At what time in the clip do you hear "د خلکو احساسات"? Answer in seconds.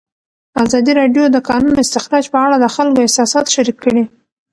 2.59-3.45